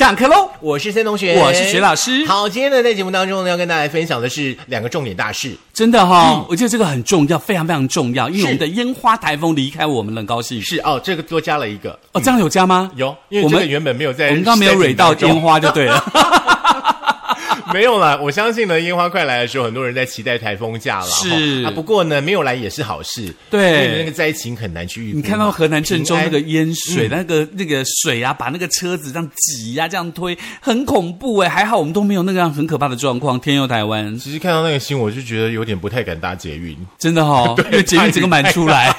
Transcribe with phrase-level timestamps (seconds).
[0.00, 0.48] 上课喽！
[0.62, 5.54] 我是森同学，我是徐老师好，今天呢，在节目当中呢，要跟大家分享的是两个重点大事。
[5.74, 10.58] 真的哈、我觉得这个很重要，非常非常重要，因为我们的烟花台风离开我们了，很高兴。
[10.62, 12.90] 是哦，这个多加了一个哦，这样有加吗？
[12.96, 16.02] 有，因为我们原本没有在我们刚刚没有蕊到烟花，花就对了。
[17.74, 18.20] 没有了。
[18.22, 21.06] 我相信呢，烟花快来的时候，很多人在期待台风假了。
[21.06, 23.34] 是啊，不过呢，没有来也是好事。
[23.50, 25.16] 对那个灾情很难去预估。
[25.16, 31.48] 你看到河南郑州那个淹水，那个那个水啊，把那个车子这样挤呀、这样推，很恐怖哎。
[31.48, 33.38] 还好我们都没有那个样很可怕的状况。
[33.40, 36.76] 天佑台湾，其实看到那个新闻，我就觉得有点不太敢搭捷运。
[36.98, 38.94] 真的哈、 因为捷运整个满出来。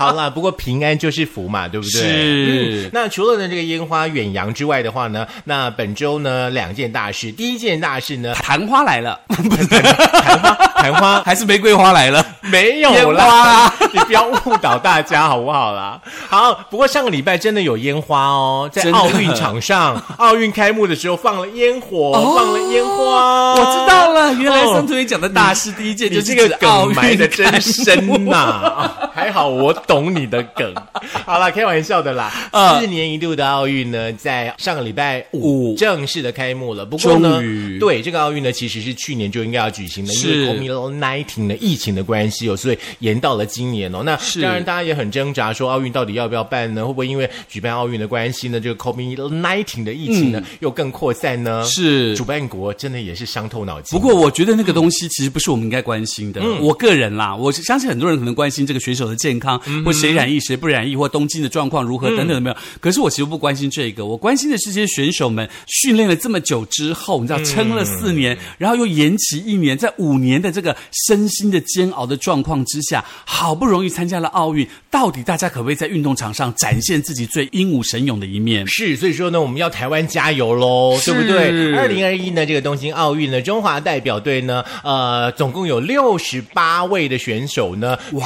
[0.00, 2.00] 好啦，不过平安就是福嘛，对不对？
[2.00, 2.86] 是。
[2.86, 11.22] 嗯那除了呢这个烟花远扬之外的话呢，那本周呢两件大事，第一件大事呢，昙花来了，昙花， 昙花？
[11.22, 12.24] 还是玫瑰花来了？
[12.40, 16.00] 没有啦啊， 你不要误导大家好不好啦？
[16.28, 24.74] 好，不过上个礼拜真的有烟花哦，在奥运场上， 奥运开幕的时候放了烟火，哦放了烟花，我知道了，原来哦。
[24.74, 30.74] 森同学讲的大事第一件就这个梗埋的真开深幕呐、啊还好我懂你的梗。
[31.26, 32.32] 好了，开玩笑的啦。
[32.52, 36.86] 嗯四年一度的奥运呢，在上个礼拜五五正式的开幕了。
[36.86, 37.42] 不过呢，
[37.78, 44.02] 对这个奥运呢，其实是去年就应该要举行的，因为 COVID-19 的疫情的关系哦，所以延到了今年哦。
[44.02, 46.86] 那当然，大家也很挣扎，说奥运到底要不要办呢？
[46.86, 51.62] 会不会因为举办奥运的关系呢，这个 COVID-19 的疫情呢、又更扩散呢？
[51.62, 53.98] 嗯是主办国真的也是伤透脑筋。
[53.98, 56.40] 不过我觉得那个东西其实不是我们应该关心的。
[56.60, 62.56] 我个人啦，我相信很多人可能关心这个选手的健康，或谁染疫谁不染疫，或东京的状况如何等等的没有。
[62.80, 70.76] 可是我其实不关心这个，我关心的是这些选手们训练了这么久之后，你知道撑了四年，然后又延期一年，在五年的这个
[71.06, 78.66] 身心的煎熬的状况之下，好不容易参加了奥运，到底大家可不可以在运动场上展现自己最英武神勇的一面？
[78.66, 81.74] 是，所以说呢，我们要台湾加油喽，对不对？
[81.74, 88.18] 二零二一呢，这个东京奥运呢，中华代表队呢，呃，总共有六十八位的选手呢出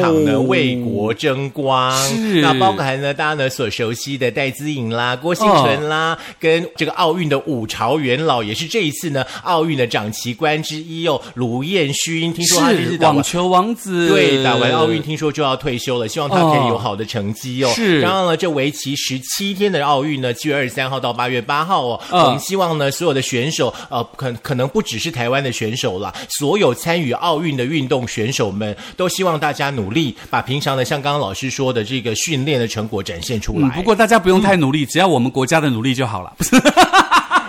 [0.00, 1.92] 场呢为国争光。
[2.08, 12.32] 是那包含呢大家呢所熟悉的戴资颖啦、郭幸存啦，跟这个奥运的五朝元老，也是这一次呢奥运的掌旗官之一哦，卢彦勋。
[12.32, 17.72] 听说他这次是网球王子，对，打完奥运听说就要退休了，希望他可以有好的成绩哦。
[17.74, 33.68] 是然后呢，这为期十七天的奥运呢，七月二十三号到八月八号哦，嗯我们希望呢，所有的选手，呃，可可能不只是台湾的选手啦，所有参与奥运的运动选手们，都希望大家努力，把平常的像刚刚老师说的这个训练的成果展现出来。
[33.70, 36.34] 不过大家不用太努力，只要我们国家的努力就好了。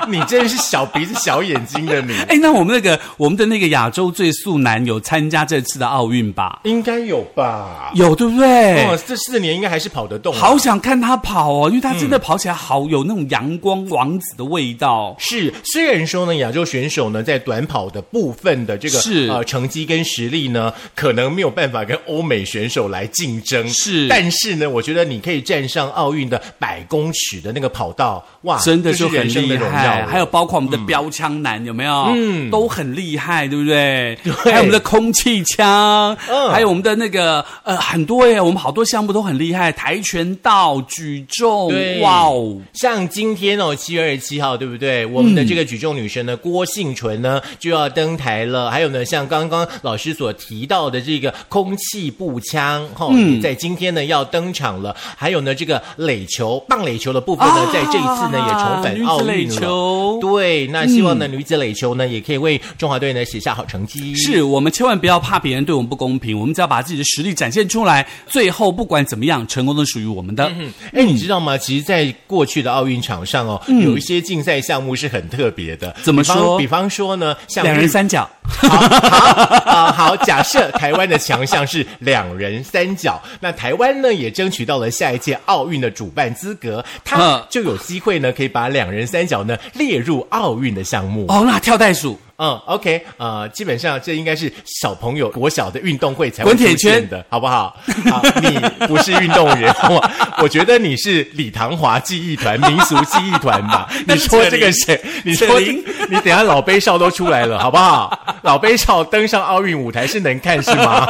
[0.10, 2.14] 你真是小鼻子小眼睛的你。
[2.28, 6.60] 哎，那我们那个我们的那个亚洲最速男有参加这次的奥运吧？
[6.64, 7.92] 应该有吧？
[7.96, 8.86] 有对不对？
[8.86, 10.40] 哦，这四年应该还是跑得动啊。
[10.40, 15.16] 好想看他跑哦，因为他真的跑起来好有那种阳光王子的味道。
[15.20, 32.06] 是，虽然说呢，亚洲选手呢在短跑的部分的这个是呃成绩跟实力呢，可能没有办法跟欧美选手来竞争，是但是呢，我觉得你可以站上奥运的百公尺的那个跑道，哇，真的就是很厉害，了还有包括我们的标枪男、有没有？
[32.16, 34.18] 嗯都很厉害，对不对？
[34.24, 42.58] 对还有我们的空气枪，嗯还有我们的那个呃很多耶，我们好多项目都很厉害，跆拳道、举重，哇哦！
[42.74, 45.06] 像今天哦，七月二十七号，对不对？
[45.06, 48.70] 我们的这个举重女神呢，郭幸纯呢就要登台了。
[48.70, 54.96] 还有呢，像刚刚老师所提到的这个空气步枪，哈、嗯在今天呢要登场了。
[55.18, 59.56] 还有呢，这个垒球、棒垒球的部分呢，啊在这一次呢也重返奥运了。
[59.86, 64.16] 球对，那希望呢、女子垒球呢也可以为中华队呢写下好成绩。
[64.16, 70.52] 是我们千万不要怕别人对我们不公平，我们只要把自己的实力展现出来，最后不管怎么样，成功都属于我们的。
[70.94, 71.58] 哎，你知道吗？
[71.58, 75.90] 其实，在过去的奥运场上哦，有一些竞赛项目是很特别的。
[75.90, 91.26] 嗯怎么比方说比方说呢，像两人三角，好好啊，好，假设台湾的强项是两人三角，那台湾呢也争取到了下一届奥运的主办资格，它嗯就有机会呢可以把两人三角呢列入奥运的项目。
[91.28, 97.78] 哦，那跳袋鼠，嗯，OK，呃，基本上这应该是小朋友国小的运动会才会滚铁出现的，好不好？
[98.12, 100.10] 好，你不是运动员，我
[100.44, 103.90] 我觉得你是李唐华记忆团、民俗记忆团吧？
[104.08, 105.00] 你说这个谁？
[105.24, 108.38] 你说 你等一下老杯少都出来了，好不好？
[108.44, 111.08] 老杯少登上奥运舞台是能看是吗？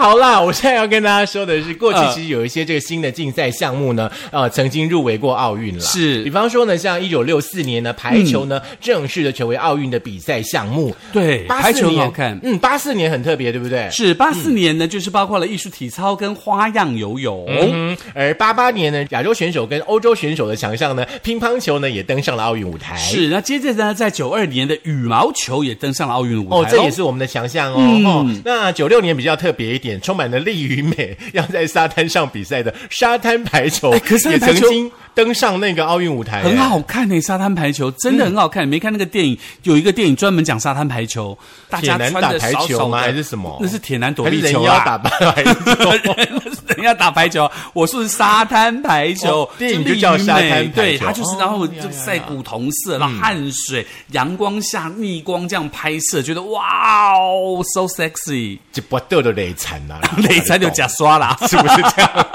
[0.00, 5.80] 好啦，我现在要跟大家说的是，过去呃其实有一些这个新的竞赛项目呢，呃，曾经入围过奥运了。
[5.80, 10.96] 是比方说呢，像一九六四年呢，排球呢、正式的成为奥运的比赛项目。
[11.12, 12.40] 对，84排球好看。
[12.42, 13.90] 嗯，八四年很特别，对不对？
[13.90, 17.44] 是八四年呢，就是包括了艺术体操跟花样游泳。
[17.46, 22.96] 嗯，而八八年呢，亚洲选手跟欧洲选手的强项呢，乒乓球呢也登上了奥运舞台。
[22.96, 27.76] 是，那接着呢，在九二年的羽毛球也登上了奥运舞台哦，这也是我们的强项哦。
[27.78, 36.60] 嗯哦，那九六年比较特别一点，充满了力与美， 要在沙滩上比赛的沙滩排球，哎可是也曾经登上那个奥运舞台，很。
[36.70, 38.64] 好看呢、沙滩排球真的很好看。
[38.64, 39.36] 你没看那个电影？
[39.64, 41.36] 有一个电影专门讲沙滩排球，
[41.68, 42.98] 大家穿打排的少少的球吗？
[43.00, 43.58] 还是什么？
[43.60, 44.84] 那是铁男躲避球啊。
[44.84, 45.94] 打败还是什么？
[46.06, 59.98] 那 是人家打排球，我说是沙滩排球，哦电影就叫沙滩排球对，他就是哦然后就晒古铜色，然后汗水、阳光下逆光这样拍摄，觉得哇哦，so sexy，这不豆的累惨呐，
[60.28, 61.36] 累惨就假刷啦。
[61.48, 62.26] 是不是这样？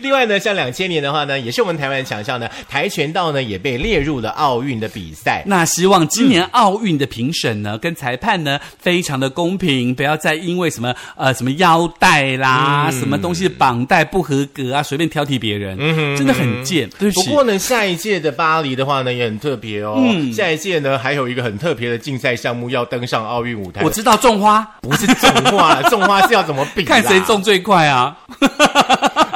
[0.00, 5.42] 另外呢，像两千年的话呢，也是我们台湾的强项呢，跆拳道呢也被列入了奥运的比赛。
[5.46, 15.76] 那希望今年奥运的评审呢，跟裁判呢，非常的公平，不要再因为什么呃什么腰带啦，什么东西绑带不合格啊，随便挑剔别人，
[16.16, 16.88] 真的很贱。
[16.98, 19.96] 对不起，不过呢，下一届的巴黎的话呢，也很特别哦。
[19.98, 23.82] 嗯下一届呢，还有一个很特别的竞赛项目要登上奥运舞台。
[23.82, 26.82] 我知道种花，不是种花，种花是要怎么比？
[26.86, 27.42] 看谁种。
[27.42, 28.16] 最快啊！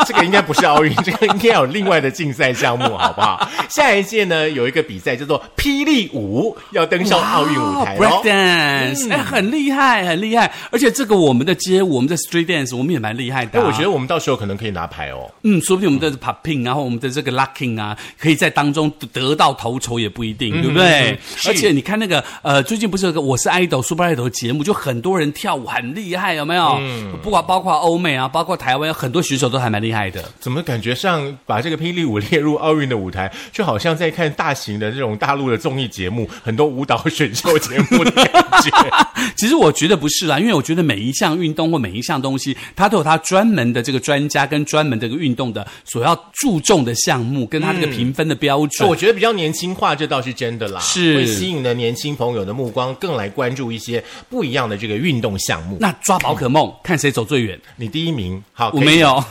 [0.06, 3.48] 这个应该不是奥运， 这个应该有另外的竞赛项目，好不好？
[3.68, 8.22] 下一届呢，有一个比赛叫做霹雳舞，要登上奥运舞台哦。
[8.24, 10.52] dance，哎、很厉害，很厉害。
[10.70, 13.66] 而且这个我们的街舞，我们的 street dance，我们也蛮厉害的、哎，啊。
[13.66, 15.30] 我觉得我们到时候可能可以拿牌哦。
[15.42, 21.18] 嗯，说不定我们的 popping 啊，然后我们的这个 locking 啊，可以在当中得得到头筹也不一定，对不对？
[21.36, 26.76] 是而且你看那个呃，最近不是有个我是 idol super idol 节目，就很多人跳舞很厉害，有没有？
[26.80, 30.22] 嗯不管包括欧美啊，包括台湾，有很多选手都还蛮厉害的。
[30.38, 38.26] 怎么感觉上把这个霹雳舞列入奥运的舞台，就好像在看大型的这种大陆的综艺节目，很多舞蹈选秀节目的感
[38.62, 38.70] 觉。
[39.36, 48.88] 其实我觉得不是啦，因为我觉得每一项运动或每一项东西，它都有它专门的这个专家跟专门这个运动的所要注重的项目，跟它这个评分的标准。
[48.88, 55.76] 我觉得比较年轻化，这倒是真的啦，是会吸引了年轻朋友的目光，更来关注一些不一样的这个运动项目。
[55.80, 57.58] 那抓宝可梦，看谁走最远。
[57.76, 59.22] 你第一名，好，我没有，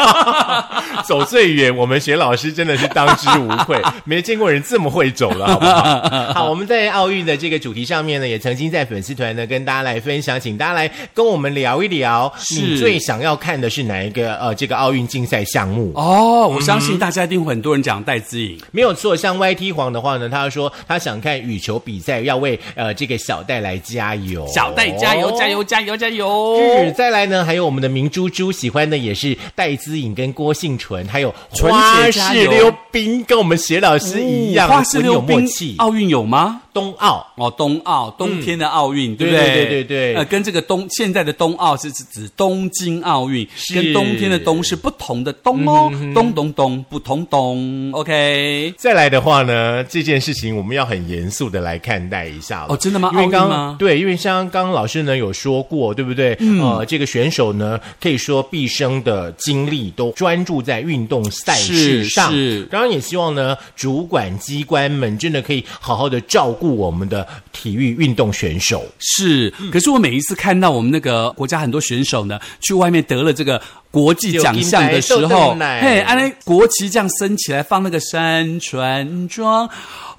[0.00, 6.32] 哈哈哈哈哈走最远，我们学老师真的是当之无愧， 没见过人这么会走了，好不好？
[6.34, 15.92] 好，我们在奥运的这个主题上面呢，也曾经在粉丝团呢跟大家来分享，请大家来跟我们聊一聊，你最想要看的是哪一个呃这个奥运竞赛项目？
[15.94, 18.58] 哦，我相信大家一定会很多人讲戴资颖。
[18.72, 25.48] 没有错，像 YT 黄的话呢，他说他想看羽球比赛，要为呃这个小戴来加油，小戴加油加！
[25.48, 26.56] 油加油加油！
[26.84, 35.76] 是，再来呢，还有我们的明珠珠喜欢的也是戴资颖跟郭幸存，还有纯花式溜冰，跟我们谢老师一样，花式很有溜冰默契。
[35.78, 36.62] 奥运有吗？
[36.72, 37.26] 冬奥。
[37.36, 39.40] 哦，冬奥冬天的奥运，对不对？
[39.40, 39.54] 对？
[39.54, 40.14] 对对对对。
[40.14, 47.90] 呃，跟这个冬现在的冬奥是指指东京奥运，跟冬天的冬是不同的冬哦，冬冬冬不同冬。
[47.92, 52.66] OK，再来的话呢，这件事情我们要很严肃的来看待一下了。
[52.74, 53.10] 哦真的吗？
[53.14, 53.76] 因为刚奥运吗？
[53.78, 56.36] 对，因为像刚刚老师呢有说过，对不对？
[56.40, 56.60] 嗯。
[56.60, 62.30] 呃，这个选手呢，可以说毕生的精力都专注在运动赛事上。
[62.30, 62.64] 是是。
[62.64, 68.84] 当然也希望呢，主管机关们真的可以好好的照顾我们的体育运动选手。
[68.98, 69.52] 是。
[69.72, 73.60] 可是我每一次看到我们那个国家很多选手呢，去外面得了这个。
[73.92, 79.68] 国际奖项的时候嘿，安那国旗这样升起来，放那个山川庄，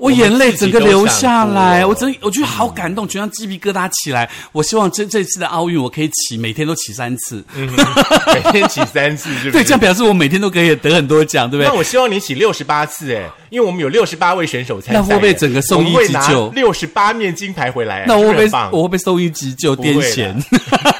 [0.01, 4.27] 我眼泪整个流下来，我真我觉得好感动，全身鸡皮疙瘩起来。
[4.51, 9.29] 我希望这这次的奥运，我可以起，每天都起三次，每天起三次？
[9.51, 11.69] 对，这样表示我每天都可以得很多奖，对不对？
[11.69, 18.05] 那我希望你起六十八次哎，因为我们有六十八位选手参赛，那会不会整个送医急救六十八面金牌回来？
[18.07, 20.33] 那我会不会是不是很棒我会不会送医急救癫痫？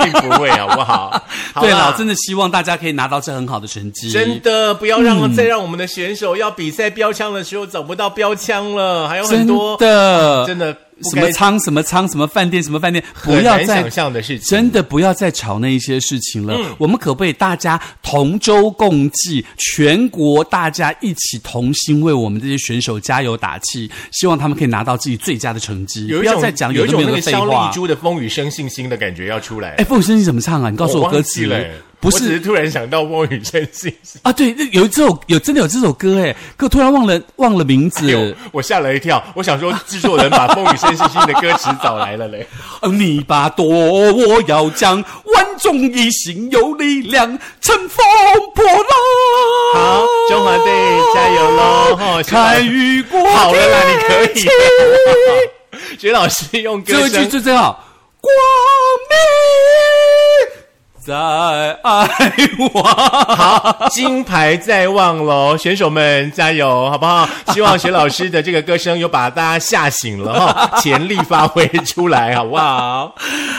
[0.04, 1.24] 并不会，好不好？
[1.60, 4.12] 对啦了，真的希望大家可以拿到这很好的成绩。
[4.12, 10.46] 真的不要让、再让我们的选手要比赛标枪的时候找不到标枪了，还有很真多的。
[10.46, 14.48] 真的不什么仓什么仓什么饭店什么饭店，不要再想象的事情。
[14.48, 16.56] 真的不要再吵那一些事情了。
[16.56, 26.08] 嗯我们可不可以大家同舟共济，全国大家一起同心为我们这些选手加油打气，希望他们可以拿到自己最佳的成绩。
[26.08, 27.72] 不要再讲有一种那个肖丽话。
[27.72, 29.76] 珠的风雨生信心的感觉要出来。
[29.76, 30.70] 哎，风雨声你怎么唱啊？
[30.70, 31.70] 你告诉我我歌词忘记了。
[32.00, 34.18] 不是是突然想到风雨生信息。
[34.24, 38.12] 啊，对，那有这首有真的有这首歌哎，可突然忘了忘了名字。
[38.12, 42.48] 哎，我吓了一跳，我想说制作人把风雨生信息的歌词找来了嘞。
[42.82, 48.04] 呃你把舵，我要将万众一心有力量，乘风
[48.56, 48.84] 破浪。
[49.74, 50.66] 好，中华队
[51.14, 51.98] 加油喽！
[52.00, 54.52] 哦，看雨过好了啦，你可以天晴。
[56.00, 57.84] 学老师用歌最后一句声最最好，
[58.20, 58.34] 光
[59.10, 59.16] 明
[61.04, 61.16] 在
[61.82, 62.12] 爱
[62.74, 62.84] 我。
[62.84, 67.28] 好，金牌在望喽，选手们加油，好不好？
[67.52, 73.16] 希望学老师的这个歌声有把大家吓醒了哈， 潜力发挥出来，好不好？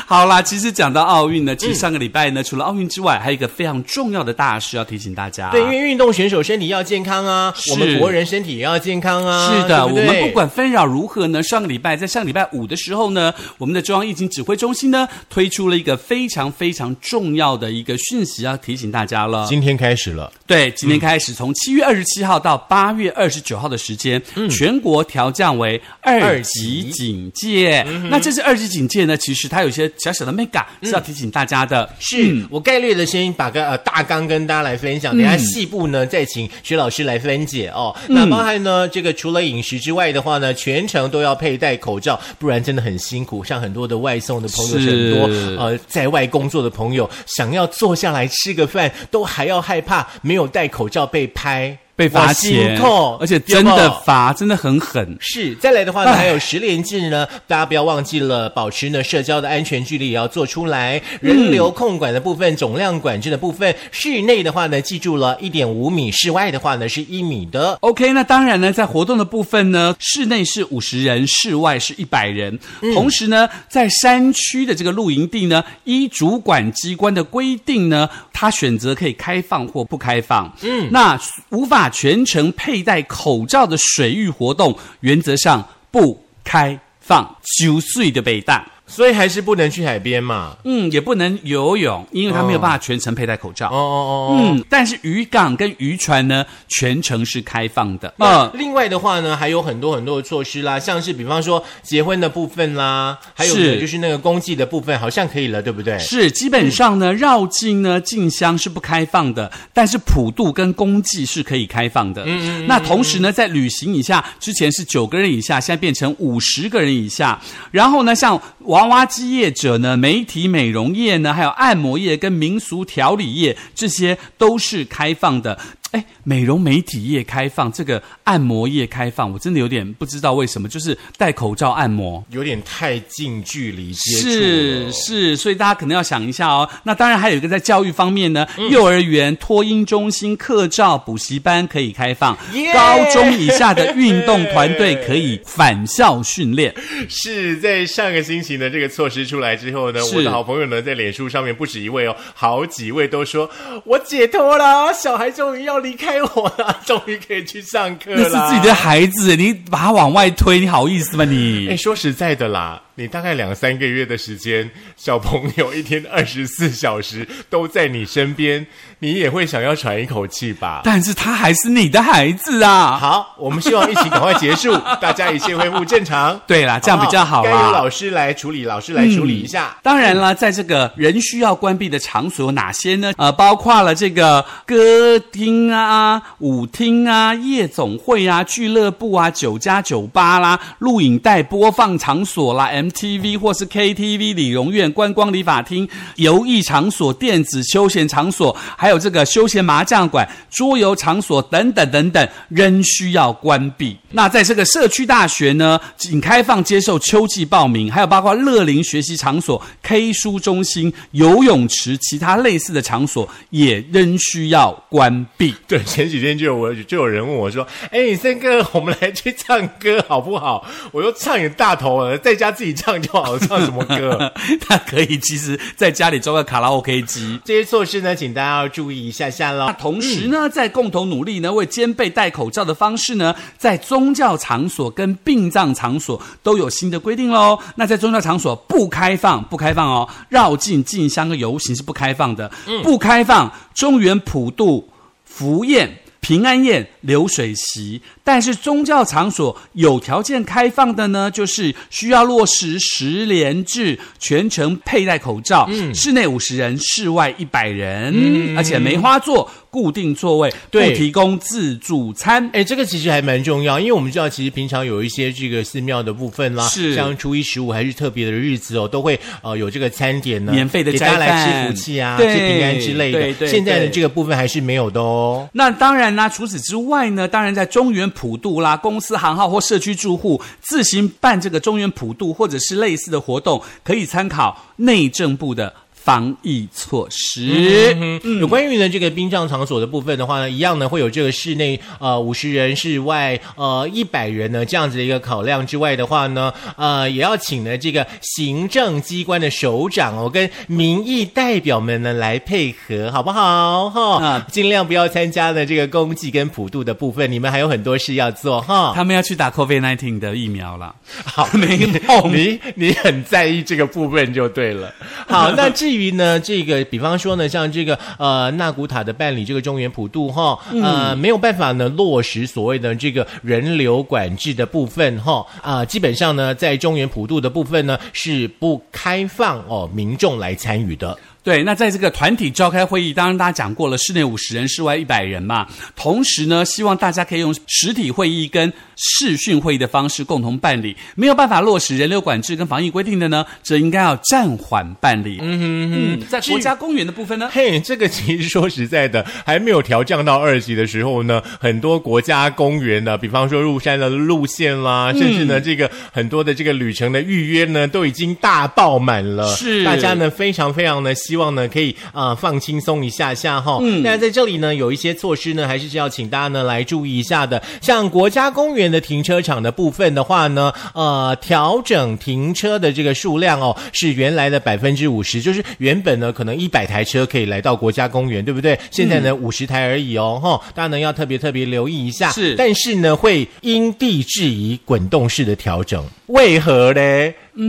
[0.07, 5.51] 好啦，其实讲到奥运呢，其实上个礼拜呢，除了奥运之外，还有一个非常重要的大事要提醒大家。
[5.51, 9.51] 对，因为运动选手身体要健康啊，我们国人身体也要健康啊。
[9.51, 19.47] 是的，对对我们不管纷扰如何呢，上个礼拜在上个礼拜五的时候呢，我们的中央疫情指挥中心呢推出了一个非常非常重要的一个讯息，要提醒大家了。
[19.49, 24.21] 今天开始了，对，今天开始，从七月二十七号到八月二十九号的时间，
[24.51, 27.83] 全国调降为二级警戒。
[28.11, 31.89] 那这是二级警戒呢，其实它有些小小的 mega 是要提醒大家的。
[31.99, 37.95] 是、我概略的先把个呃大纲跟大家来分享，等下细部呢再请徐老师来分解哦。
[38.09, 43.43] 那包含呢这个除了饮食之外的话呢，全程都要佩戴口罩，不然真的很辛苦。
[43.45, 51.79] 像很多的外送的朋友，很多呃在外工作的朋友，想要坐下来吃个饭，都还要害怕没有戴口罩被拍。
[51.95, 55.17] 被罚钱痛，而且真的罚，真的很狠。
[55.21, 61.01] 是，再来的话呢，还有十连制呢， 大家不要忘记了，保持呢社交的安全距离也要做出来。
[61.21, 67.77] 人流控管的部分、总量管制的部分，室内的话呢，记住了一点五米，室外的话呢是一米的。
[67.81, 72.59] OK，那当然呢，在活动的部分呢，室内是五十人，室外是一百人。
[72.95, 80.51] 同时呢，在山区的这个露营地呢，依主管机关的规定呢，他选择可以开放或不开放。
[80.63, 81.19] 嗯，那
[81.51, 87.37] 无法全程佩戴口罩的水域活动，原则上不开放。
[87.59, 88.67] 九岁的北大。
[88.87, 90.57] 所以还是不能去海边嘛。
[90.65, 93.69] 嗯，也不能游泳，因为他没有办法全程佩戴口罩。
[93.69, 94.39] 哦哦哦。
[94.39, 98.13] 嗯，但是渔港跟渔船呢，全程是开放的。
[98.19, 105.99] 那另外的话呢，还有很多很多的措施啦，像是比方说结婚的部分啦，还有就是那个公祭的部分，好像可以了，对不对？
[105.99, 112.23] 是，基本上呢，绕境呢进香是不开放的，但是普渡跟公祭是可以开放的。
[112.27, 117.41] 嗯嗯那同时呢，在旅行以下，之前是九个人以下，现在变成五十个人以下。
[117.71, 118.41] 然后呢，像
[118.73, 125.59] 娃娃机业者呢、媒体美容业呢，还有按摩业跟民俗调理业，这些都是开放的。
[125.93, 132.25] 哎，美容美体业开放，这个按摩业开放，我真的有点不知道为什么，就是戴口罩按摩。
[132.31, 134.29] 有点太近距离接触。
[134.29, 136.69] 是是，所以大家可能要想一下哦。
[136.85, 142.37] 那当然还有一个在教育方面呢，幼儿园、托婴中心、课照、补习班可以开放，
[142.73, 146.75] 高中以下的运动团队可以返校训练。
[147.11, 153.51] 是在上个星期呢，这个措施出来之后呢，我的好朋友呢，在脸书上面不止一位哦，好几位都说
[153.85, 158.49] 我解脱了，小孩终于要离开我了， 终于可以去上课那了。
[158.49, 161.69] 是自己的孩子，你把他往外推，你好意思吗你？
[161.69, 168.65] 哎，说实在的啦，你大概两三个月的时间，小朋友一天二十四小时都在你身边，
[169.01, 170.83] 你也会想要喘一口气吧？
[170.85, 172.97] 但是他还是你的孩子啊。
[172.97, 176.41] 好，我们希望一起赶快结束，大家一切恢复正常。
[176.47, 177.57] 对啦，这样比较好该由。
[177.73, 179.77] 老师来处理，老师来处理一下。
[179.83, 183.13] 当然了，在这个人需要关闭的场所有哪些呢？
[183.17, 203.97] 呃，包括了这个歌厅啊、舞厅啊、夜总会啊、俱乐部啊、酒家、酒吧啦、录影带播放场所啦、TV 或是 KTV、理容院、观光理发厅、游艺场所、电子休闲场所，还有这个休闲麻将馆、桌游场所等等等等，仍需要关闭。
[204.11, 215.55] 那在这个社区大学呢，仅开放接受秋季报名，还有包括乐龄学习场所、K 书中心、游泳池，其他类似的场所也仍需要关闭。
[215.67, 224.33] 对，前几天就有我就有人问我说：“哎，森哥，我们来去唱歌好不好？”我又：“唱也大头了，在家自己唱就好，唱什么歌
[224.67, 227.39] 他可以其实在家里装个卡拉 OK 机？”。
[227.45, 229.75] 这些措施呢，请大家要注意一下下那喽。
[229.79, 237.59] 同时呢，在共同努力呢，为兼备戴口罩的方式呢，在宗教场所跟殡葬场所都有新的规定喽。
[237.77, 242.51] 那在宗教场所不开放，不开放哦，绕境进香和游行是不开放的，
[242.83, 244.89] 不开放中原普渡、
[245.25, 245.99] 福宴。
[246.23, 248.01] 平安宴、流水席。
[248.25, 259.51] 但是宗教场所有条件开放的呢，就是需要落实十连制，全程佩戴口罩，室内五十人，室外一百人，而且梅花座。
[259.73, 262.51] 固定座位，不提供自助餐。
[262.53, 273.19] 哎，这个其实还蛮重要，因为我们知道，其实平常有一些这个寺庙的部分啦，是像初一十五还是特别的日子哦，都会呃有这个餐点呢，免费的给大家来吃福气啊，对吃平安之类的。
[273.19, 275.49] 对对现在的这个部分还是没有的哦。
[275.55, 287.97] 那当然啦，除此之外呢，当然在中原普渡啦，公司行号或社区住户自行办这个中原普渡或者是类似的活动，可以参考内政部的防疫措施。
[288.01, 303.91] 嗯，有关于呢这个殡葬场所的部分的话呢，一样呢会有这个室内呃五十人，室外呃一百人呢这样子的一个考量之外的话呢，呃也要请呢这个行政机关的首长哦跟民意代表们呢来配合，好不好？
[303.91, 308.93] 哈、嗯尽量不要参加呢这个公祭跟普渡的部分，你们还有很多事要做哈。
[308.95, 310.95] 他们要去打 COVID nineteen 的疫苗了。
[311.25, 314.93] 好， 没你碰你你很在意这个部分就对了。
[315.29, 331.19] 好，那至于呢，这个比方说呢，像这个呃纳古塔的办理这个中原普渡哈，呃没有办法呢落实所谓的这个人流管制的部分哈啊、基本上呢在中原普渡的部分呢是不开放哦民众来参与的。
[331.43, 335.67] 对，那在这个团体召开会议，当然大家讲过了，室内五十人，室外一百人嘛。
[335.97, 340.97] 同时呢，希望大家可以用实体会议跟视讯会议的方式共同办理。
[341.17, 345.39] 没有办法落实人流管制跟防疫规定的呢，则应该要暂缓办理。
[345.41, 359.53] 嗯哼哼，在国家公园的部分呢，嘿，这个其实说实在的，还没有调降到二级的时候呢，很多国家公园呢，比方说入山的路线啦，甚至呢这个很多的这个旅程的预约呢，都已经大爆满了。
[359.57, 363.79] 是大家呢非常非常的希望呢可以呃放轻松一下下哈。
[363.81, 367.63] 嗯，那在这里呢有一些措施呢，还是要请大家呢来注意一下的。
[367.81, 378.79] 像国家公园的停车场的部分的话呢，呃，调整停车的这个数量哦，是原来的百分之五十，就是原本呢可能一百台车可以来到国家公园，对不对？
[378.91, 382.31] 现在呢五十、台而已哦，哈，大家呢要特别特别留意一下。
[382.31, 387.01] 是但是呢会因地制宜滚动式的调整，为何呢？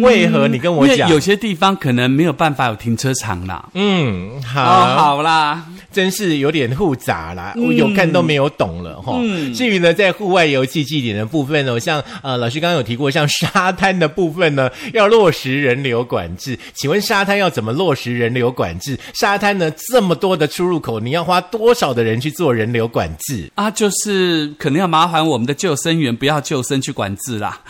[0.01, 1.09] 为何你跟我讲？
[1.09, 3.67] 有些地方可能没有办法有停车场啦。
[3.73, 9.17] 嗯，好，哦，好啦，真是有点复杂啦，嗯我有看都没有懂了哈。
[9.53, 16.57] 至于呢，在户外游戏祭典的部分呢，像呃老师刚刚有提过，像沙滩的部分呢，要落实人流管制。
[16.73, 18.99] 请问沙滩要怎么落实人流管制？
[19.13, 23.51] 沙滩呢这么多的出入口，你要花多少的人去做人流管制？
[23.55, 27.61] 啊，就是可能要麻烦我们的救生员不要救生去管制啦。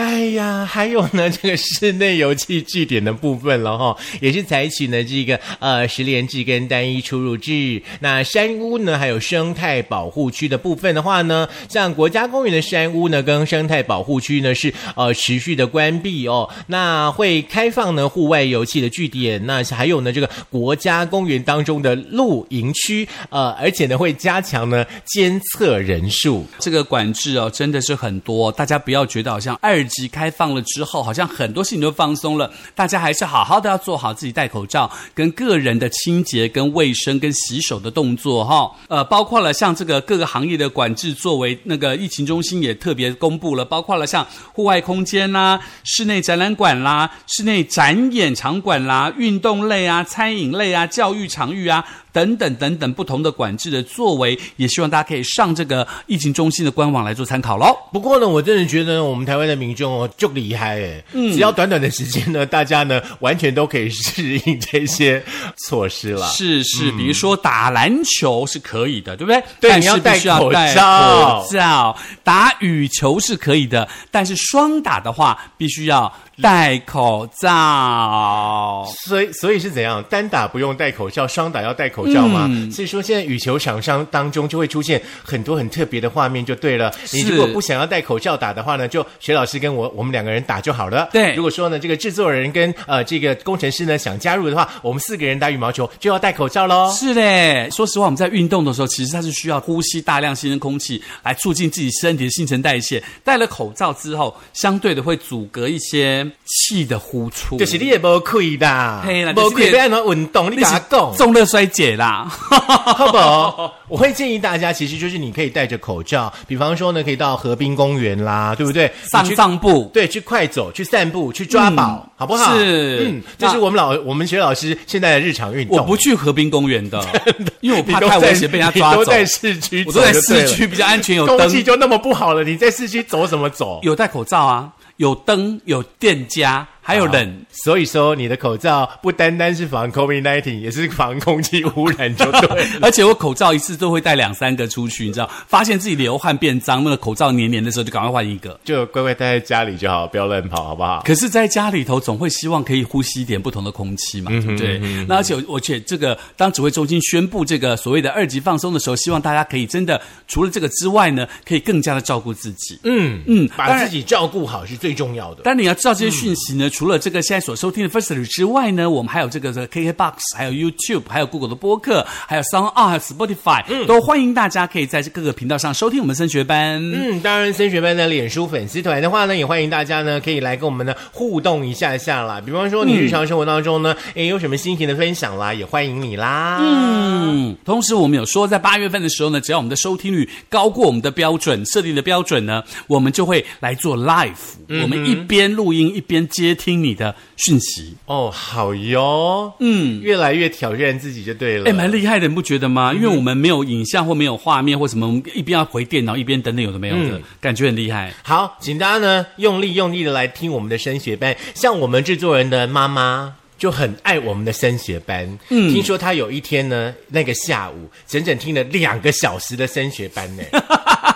[0.00, 7.82] 哎呀，还有呢，这个室内油气据点的部分了哈， 也是采取呢这个呃十连制跟单一出入制。
[8.00, 16.48] 那山屋呢，还有生态保护区的部分的话呢，像国家公园的山屋呢跟生态保护区呢是呃持续的关闭哦。
[16.68, 26.46] 那会开放呢户外油气的据点，那还有呢这个国家公园当中的露营区，呃，而且呢会加强呢监测人数。
[26.58, 38.70] 这个管制哦，真的是很多，大家不要觉得好像二级开放了之后，好像很多事情都放松了，大家还是好好的要做好自己戴口罩、跟个人的清洁、跟卫生、跟洗手的动作哈。
[38.88, 51.84] 呃，包括了像这个各个行业的管制，作为那个疫情中心也特别公布了，包括了像户外空间啦、室内展览馆啦、室内展演场馆啦、运动类啊、餐饮类啊、教育场域啊。
[52.12, 57.76] 等等等等不同的管制的作为，也希望大家可以上这个疫情中心的官网来做参考喽。
[57.92, 61.04] 不过呢，我真的觉得我们台湾的民众哦，就厉害哎！
[61.12, 65.22] 嗯只要短短的时间呢，大家呢完全都可以适应这些
[65.66, 66.26] 措施了。
[66.28, 69.40] 是是，比如说打篮球是可以的，对不对？
[69.60, 71.96] 对但是你要戴必须要口戴罩口罩。
[72.24, 78.86] 打羽球是可以的，但是双打的话必须要戴口罩。
[79.06, 80.02] 所以，所以是怎样？
[80.10, 82.46] 单打不用戴口罩，双打要戴口罩吗？
[82.50, 86.92] 嗯所以说，现在羽球场上当中就会出现很多很特别的画面，就对了。
[87.12, 91.08] 你如果不想要戴口罩打的话呢，就薛老师跟我我们两个人打就好了。
[91.12, 96.92] 对如果说呢，这个制作人跟呃这个工程师呢想加入的话，我们四个人打羽毛球就要戴口罩喽。
[96.92, 103.02] 是嘞，说实话，我们在运动的时候，其实它是需要呼吸大量新鲜空气来促进自己身体的新陈代谢。
[103.24, 110.50] 戴了口罩之后，相对的会阻隔一些边气的呼出，就是你也无亏的，嘿啦无亏要安怎运动？
[110.50, 112.24] 你那是打讲，重热衰竭啦。
[112.30, 113.74] 好不好？
[113.88, 118.90] 我会建议大家，其实就是你可以戴着口罩，比方说呢，可以到河滨公园啦，对不对？
[119.10, 122.56] 上你去上步，对，去快走，去散步，去抓宝，好不好？
[122.56, 125.76] 是嗯，这是我们老我们学老师现在的日常运动。
[125.78, 127.04] 我不去河滨公园的，
[127.60, 129.00] 因为我怕太危险被人家抓走。
[129.00, 133.80] 你都在市区我都在市区比较安全，有空气灯，就那么不好了，你在市区走什么走？
[133.82, 137.44] 有戴口罩啊，有灯，有店家，还有冷。
[137.52, 142.66] 所以说，你的口罩不单单是防 COVID-19，也是防空气污染，就对。
[142.80, 148.58] 而且我口罩一次都会带两三个出去，你知道，发现自己流汗变脏，那个口罩黏黏的时候，就赶快换一个。
[148.64, 151.02] 就乖乖待在家里就好，不要乱跑，好不好？
[151.04, 154.78] 可是，在家里头总会希望可以呼吸一点不同的空气嘛，对不对？
[155.06, 162.78] 那而且，而且这个当指挥中心宣布这个所谓的二级放松的时候，希望大家可以真的除了这个之外呢，可以更加的照顾自己。
[162.84, 165.42] 嗯嗯把自己照顾好是最重要的。
[165.44, 176.80] 但你要知道这些讯息呢，除了这个现在所收听的 Firstory 之外呢，我们还有这个这个 KKBox，还有 YouTube，还有 Google 的播客，还有 Sound 还有 Spotify，、都欢迎大家可以在各个频道上收听我们升学班。
[176.80, 182.40] 嗯，当然，升学班的脸书粉丝团的话呢，也欢迎大家呢可以来跟我们呢互动一下下啦。
[182.40, 186.58] 比方说，你日常生活当中呢，诶有什么心情的分享啦，也欢迎你啦。
[186.60, 194.34] 嗯，同时我们有说，在八月份的时候呢，只要我们的收听率高过我们的标准设定的标准呢，我们就会来做 live，、
[194.68, 197.96] 我们一边录音一边接听你的讯息。
[198.04, 201.70] 哦，好哟，嗯，越来越挑战自己就对了。
[201.70, 202.92] 哎，蛮厉害的，你不觉得吗？
[202.92, 208.12] 因为我们没有影像或没有画面或什么，我们一边要回电脑，一边等等有的没有的，感觉很厉害。
[208.22, 211.34] 好，请大家呢用力用力的来听我们的升学班。
[211.54, 215.38] 像我们制作人的妈妈就很爱我们的升学班。
[215.48, 220.42] 嗯，听说她有一天呢，那个下午整整听了两个小时的升学班呢，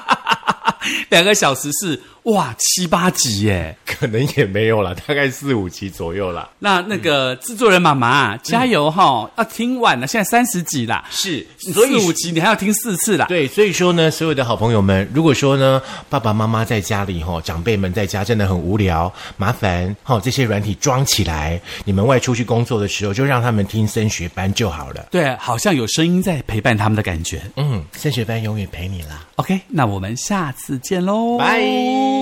[1.10, 3.76] 两个小时是哇七八集耶。
[3.84, 6.48] 可能也没有了， 大概四五集左右啦。
[6.58, 13.26] 那那个制作人妈妈加油哈、要听完了，现在三十集啦，是，所以四五集你还要听四次啦。
[13.26, 25.06] 对，所以说呢，所有的好朋友们，如果说呢，爸爸妈妈在家里哈、长辈们在家真的很无聊，麻烦哈、这些软体装起来，你们外出去工作的时候，就让他们听升学班就好了。
[25.10, 27.42] 对，好像有声音在陪伴他们的感觉。
[27.56, 29.24] 嗯，升学班永远陪你啦。
[29.36, 32.13] OK，那我们下次见喽，拜。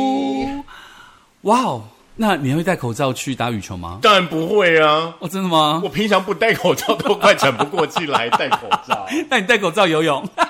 [1.42, 1.82] 哇哦，
[2.16, 3.98] 那你会戴口罩去打羽球吗？
[4.02, 5.88] 当然不会啊，哦，真的吗我？
[5.88, 9.06] 平常不戴口罩都快喘不过气来，戴口罩。
[9.28, 10.28] 那你戴口罩游泳？
[10.36, 10.46] 拜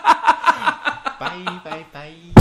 [1.64, 2.31] 拜拜。